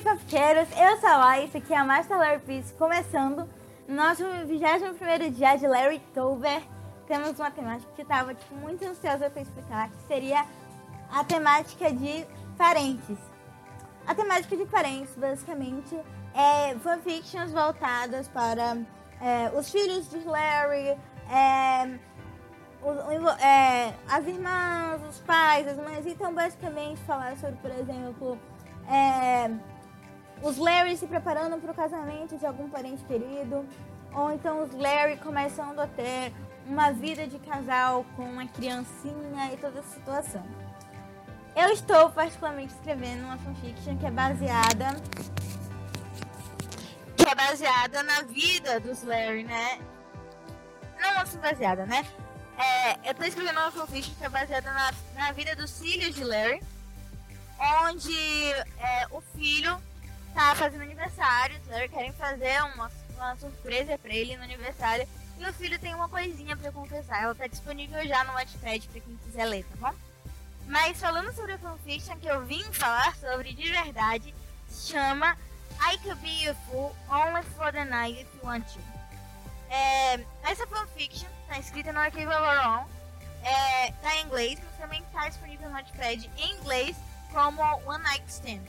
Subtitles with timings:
[0.00, 0.68] aí, fofoqueiros?
[0.76, 3.48] Eu sou a Lai, isso aqui é a Master Larry Peace, começando
[3.86, 6.62] no nosso 21 dia de Larry Tover.
[7.06, 10.44] Temos uma temática que estava tipo, muito ansiosa para explicar, que seria
[11.12, 12.24] a temática de
[12.56, 13.18] parentes.
[14.06, 15.98] A temática de parentes, basicamente,
[16.34, 18.78] é fanfictions voltadas para
[19.20, 20.96] é, os filhos de Larry,
[21.30, 21.98] é,
[23.42, 26.06] é, as irmãs, os pais, as mães.
[26.06, 28.38] Então, basicamente, falar sobre, por exemplo,
[28.88, 29.50] é,
[30.42, 33.66] os Larry se preparando para o casamento de algum parente querido,
[34.12, 36.32] ou então os Larry começando a ter
[36.66, 40.44] uma vida de casal com uma criancinha e toda essa situação.
[41.54, 44.96] Eu estou particularmente escrevendo uma fanfiction que é baseada
[47.16, 49.78] que é baseada na vida dos Larry, né?
[50.98, 52.06] Não assim baseada, né?
[52.56, 56.24] É, eu estou escrevendo uma fanfiction que é baseada na, na vida dos filhos de
[56.24, 56.62] Larry
[57.84, 59.76] onde é, o filho
[60.34, 65.06] tá fazendo aniversário, eles querem fazer uma, uma surpresa para ele no aniversário.
[65.38, 67.22] E o filho tem uma coisinha para confessar.
[67.22, 69.96] Ela tá disponível já no Wattpad para quem quiser ler, tá bom?
[70.66, 74.34] Mas falando sobre a fanfiction que eu vim falar sobre de verdade,
[74.70, 75.36] chama
[75.80, 78.80] I Could Be Your Fool Only for the Night If You Want To.
[79.70, 82.86] É, essa fanfiction tá escrita no arquivo Overall,
[83.42, 86.96] é, tá em inglês, mas também tá disponível no Wattpad em inglês
[87.32, 88.64] como One Night Stand.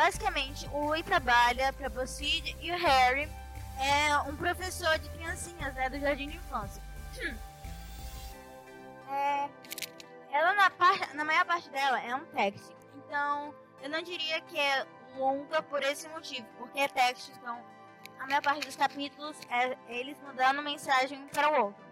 [0.00, 3.28] Basicamente, o Louis trabalha para BuzzFeed e o Harry
[3.78, 6.82] é um professor de criancinhas, né, do jardim de infância.
[9.10, 9.50] É,
[10.32, 14.58] ela na, par, na maior parte dela é um texto, então eu não diria que
[14.58, 17.62] é longa por esse motivo, porque é texto, então
[18.20, 21.84] a maior parte dos capítulos é eles mandando mensagem para o outro.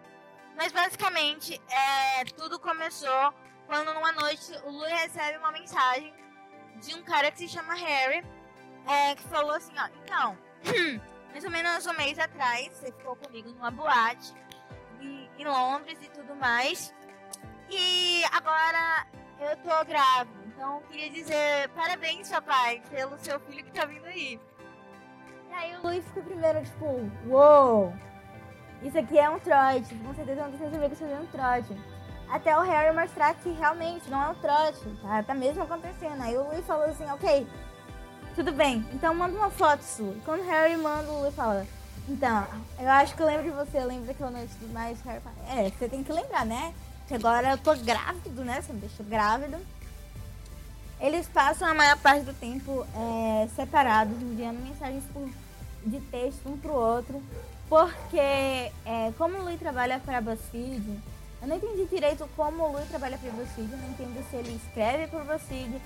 [0.56, 3.34] Mas basicamente, é, tudo começou
[3.66, 6.14] quando numa noite o Louis recebe uma mensagem
[6.80, 8.24] de um cara que se chama Harry,
[8.86, 10.38] é, que falou assim, ó, então,
[11.30, 14.32] mais ou menos um mês atrás, você ficou comigo numa boate
[15.00, 16.94] e, em Londres e tudo mais.
[17.70, 19.06] E agora
[19.40, 20.38] eu tô grávida.
[20.46, 24.40] Então queria dizer parabéns, papai, pelo seu filho que tá vindo aí.
[25.50, 26.84] E aí o Luiz ficou primeiro, tipo,
[27.26, 27.86] uou!
[27.86, 27.96] Wow,
[28.82, 29.94] isso aqui é um trote.
[29.94, 31.97] Com certeza não precisa saber que isso é um trote
[32.30, 35.22] até o Harry mostrar que realmente não é o trote, tá?
[35.22, 36.20] Tá mesmo acontecendo.
[36.22, 37.46] Aí o Louis falou assim, ok,
[38.34, 40.14] tudo bem, então manda uma foto sua.
[40.24, 41.66] Quando o Harry manda, o Louis fala,
[42.08, 42.46] então,
[42.78, 45.00] eu acho que eu lembro de você, eu lembro daquela noite tudo mais.
[45.02, 46.72] Harry fala, é, você tem que lembrar, né?
[47.06, 48.62] Que agora eu tô grávido, né?
[48.62, 49.58] Você me deixou grávido.
[51.00, 55.28] Eles passam a maior parte do tempo é, separados, enviando mensagens por,
[55.84, 57.22] de texto um pro outro.
[57.68, 61.00] Porque, é, como o Louis trabalha para BuzzFeed,
[61.40, 64.56] eu não entendi direito como o Lui trabalha para o BuzzFeed, não entendo se ele
[64.56, 65.80] escreve para o BuzzFeed,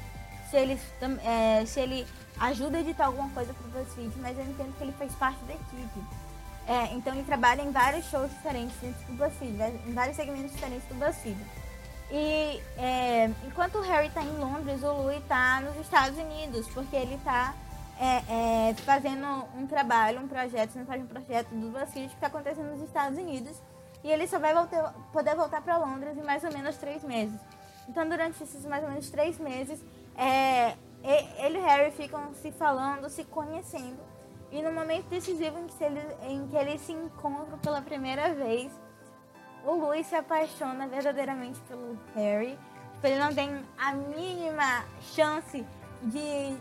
[0.50, 0.80] se ele,
[1.24, 2.06] é, se ele
[2.38, 5.44] ajuda a editar alguma coisa para o BuzzFeed, mas eu entendo que ele faz parte
[5.44, 6.00] da equipe.
[6.66, 10.88] É, então ele trabalha em vários shows diferentes dentro do BuzzFeed, em vários segmentos diferentes
[10.88, 11.38] do BuzzFeed.
[12.10, 16.96] E é, enquanto o Harry está em Londres, o Louis está nos Estados Unidos, porque
[16.96, 17.54] ele está
[17.98, 19.26] é, é, fazendo
[19.56, 23.18] um trabalho, um projeto, não faz um projeto do BuzzFeed que está acontecendo nos Estados
[23.18, 23.56] Unidos
[24.04, 27.38] e ele só vai voltar, poder voltar para Londres em mais ou menos três meses.
[27.88, 29.82] Então, durante esses mais ou menos três meses,
[30.16, 30.76] é,
[31.38, 34.00] ele e Harry ficam se falando, se conhecendo.
[34.50, 38.70] E no momento decisivo em que, eles, em que eles se encontram pela primeira vez,
[39.64, 42.58] o Louis se apaixona verdadeiramente pelo Harry.
[42.94, 45.64] Tipo, ele não tem a mínima chance
[46.02, 46.56] de,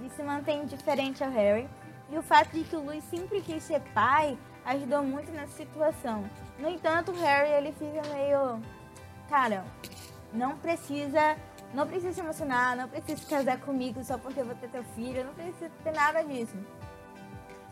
[0.00, 1.68] de se manter indiferente ao Harry.
[2.10, 6.24] E o fato de que o Louis sempre quis ser pai ajudou muito nessa situação.
[6.58, 8.60] No entanto, o Harry ele fica meio,
[9.28, 9.64] cara,
[10.32, 11.36] não precisa,
[11.72, 15.24] não precisa se emocionar, não precisa casar comigo só porque eu vou ter teu filho,
[15.24, 16.56] não precisa ter nada disso.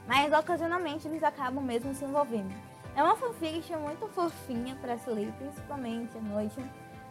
[0.07, 2.53] Mas ocasionalmente eles acabam mesmo se envolvendo.
[2.95, 6.63] É uma fanfiction muito fofinha para se ler, principalmente à noite.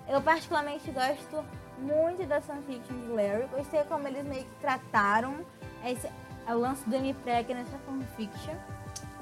[0.08, 1.44] Eu particularmente gosto
[1.80, 3.48] muito da fanfiction de Larry.
[3.48, 5.44] Gostei como eles meio que trataram
[5.84, 6.08] esse,
[6.48, 8.56] o lance do M-Preg nessa fanfiction.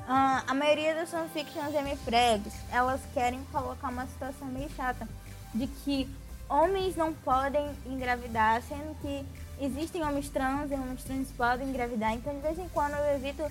[0.10, 5.08] Uh, a maioria das fanfictions M-Pregs, elas querem colocar uma situação meio chata
[5.54, 6.10] de que
[6.50, 9.24] homens não podem engravidar, sendo que
[9.64, 12.14] existem homens trans e homens trans podem engravidar.
[12.14, 13.44] Então, de vez em quando, eu evito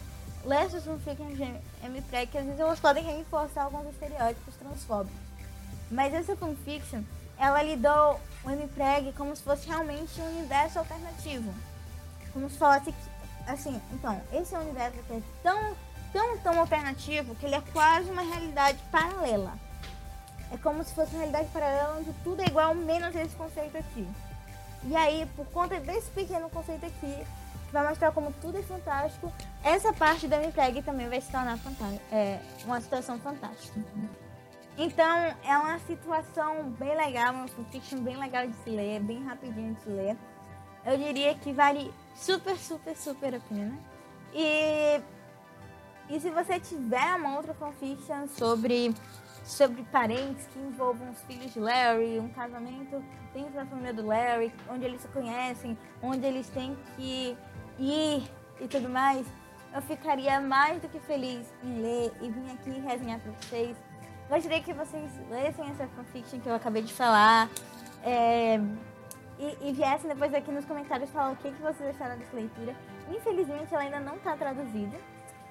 [0.44, 1.38] ler essas fanfictions
[1.84, 5.20] M-Preg, que às vezes elas podem reforçar alguns estereótipos transfóbicos.
[5.88, 7.05] Mas essa fanfiction,
[7.38, 11.55] ela lidou o M-Preg como se fosse realmente um universo alternativo.
[12.32, 12.99] Como se falasse que,
[13.46, 15.76] assim, então, esse é um universo que é tão
[16.12, 19.52] tão, tão alternativo que ele é quase uma realidade paralela.
[20.52, 24.08] É como se fosse uma realidade paralela onde tudo é igual, menos esse conceito aqui.
[24.84, 27.26] E aí, por conta desse pequeno conceito aqui,
[27.72, 29.32] vai mostrar como tudo é fantástico.
[29.62, 31.58] Essa parte da Miniflag também vai se tornar
[32.10, 33.81] é, uma situação fantástica.
[34.76, 39.75] Então, é uma situação bem legal, uma fanfiction bem legal de se ler, bem rapidinho
[39.75, 40.16] de se ler.
[40.87, 43.76] Eu diria que vale super, super, super a pena.
[44.32, 45.00] E,
[46.08, 48.94] e se você tiver uma outra fanfiction sobre,
[49.44, 53.02] sobre parentes que envolvam os filhos de Larry, um casamento
[53.34, 57.37] dentro da família do Larry, onde eles se conhecem, onde eles têm que
[57.78, 59.26] ir e tudo mais,
[59.75, 63.76] eu ficaria mais do que feliz em ler e vir aqui resenhar para vocês.
[64.28, 67.49] Gostaria que vocês lessem essa fanfiction que eu acabei de falar.
[68.02, 68.58] É,
[69.38, 72.75] e, e viessem depois aqui nos comentários falar o que, que vocês acharam dessa leitura.
[73.10, 74.96] Infelizmente ela ainda não está traduzida.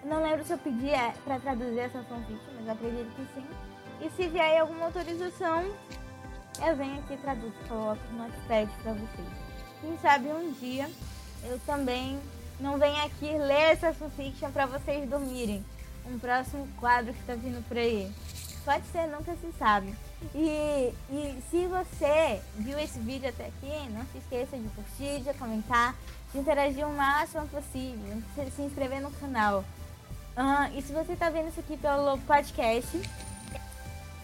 [0.03, 3.47] Não lembro se eu pedi é, para traduzir essa fanfiction, mas acredito que sim.
[4.01, 5.65] E se vier alguma autorização,
[6.65, 9.27] eu venho aqui e traduzo, coloco no notepad para vocês.
[9.81, 10.89] Quem sabe um dia
[11.43, 12.19] eu também
[12.59, 15.63] não venho aqui ler essa fanfiction para vocês dormirem.
[16.05, 18.11] Um próximo quadro que está vindo por aí.
[18.63, 19.93] Pode ser, nunca se sabe.
[20.33, 25.33] E, e se você viu esse vídeo até aqui, não se esqueça de curtir, de
[25.37, 25.95] comentar,
[26.31, 29.63] de interagir o máximo possível, de se inscrever no canal.
[30.75, 33.01] E se você está vendo isso aqui pelo podcast,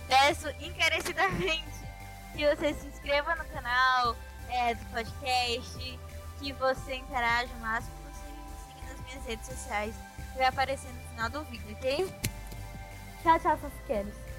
[0.08, 1.74] peço encarecidamente
[2.36, 4.16] que você se inscreva no canal
[4.48, 6.00] é, do podcast,
[6.40, 9.96] que você interaja o máximo possível e siga nas minhas redes sociais,
[10.32, 12.14] que vai aparecer no final do vídeo, ok?
[13.24, 14.33] Tchau, tchau, fofoqueiros.